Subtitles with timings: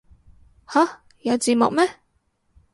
[0.67, 1.87] 吓有字幕咩